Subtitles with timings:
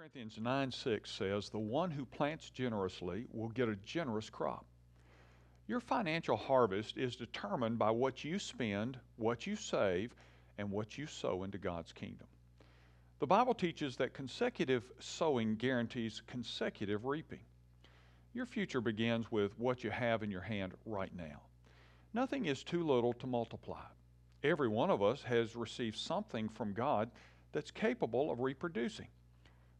[0.00, 4.64] Corinthians 9 6 says, The one who plants generously will get a generous crop.
[5.66, 10.14] Your financial harvest is determined by what you spend, what you save,
[10.56, 12.26] and what you sow into God's kingdom.
[13.18, 17.44] The Bible teaches that consecutive sowing guarantees consecutive reaping.
[18.32, 21.42] Your future begins with what you have in your hand right now.
[22.14, 23.84] Nothing is too little to multiply.
[24.42, 27.10] Every one of us has received something from God
[27.52, 29.08] that's capable of reproducing.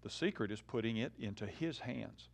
[0.03, 2.29] The secret is putting it into His hands.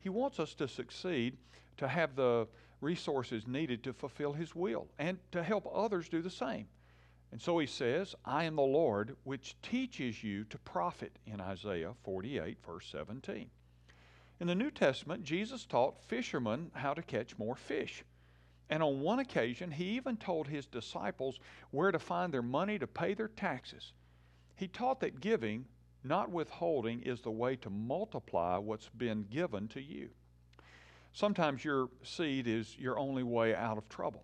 [0.00, 1.36] He wants us to succeed,
[1.78, 2.46] to have the
[2.80, 6.68] resources needed to fulfill His will, and to help others do the same.
[7.32, 11.92] And so He says, I am the Lord, which teaches you to profit in Isaiah
[12.04, 13.50] 48, verse 17.
[14.40, 18.04] In the New Testament, Jesus taught fishermen how to catch more fish.
[18.70, 22.86] And on one occasion, he even told his disciples where to find their money to
[22.86, 23.92] pay their taxes.
[24.54, 25.64] He taught that giving
[26.04, 30.10] not withholding is the way to multiply what's been given to you.
[31.12, 34.22] Sometimes your seed is your only way out of trouble,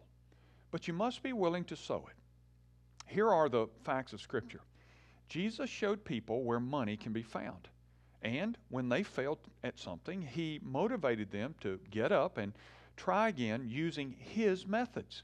[0.70, 2.16] but you must be willing to sow it.
[3.06, 4.60] Here are the facts of Scripture
[5.28, 7.68] Jesus showed people where money can be found.
[8.22, 12.52] And when they failed at something, he motivated them to get up and
[12.96, 15.22] try again using his methods.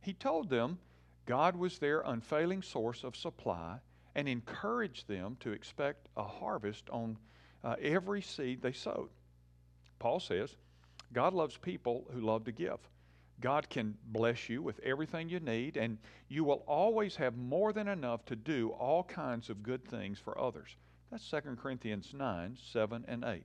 [0.00, 0.78] He told them
[1.26, 3.80] God was their unfailing source of supply
[4.16, 7.18] and encourage them to expect a harvest on
[7.62, 9.10] uh, every seed they sowed.
[9.98, 10.56] Paul says,
[11.12, 12.78] God loves people who love to give.
[13.40, 17.88] God can bless you with everything you need, and you will always have more than
[17.88, 20.76] enough to do all kinds of good things for others.
[21.10, 23.44] That's 2 Corinthians 9, 7, and 8.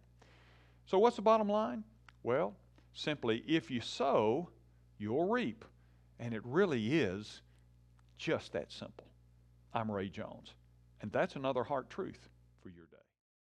[0.85, 1.83] So, what's the bottom line?
[2.23, 2.53] Well,
[2.93, 4.49] simply, if you sow,
[4.97, 5.65] you'll reap.
[6.17, 7.41] And it really is
[8.17, 9.07] just that simple.
[9.73, 10.53] I'm Ray Jones.
[11.01, 12.29] And that's another heart truth
[12.61, 13.10] for your day.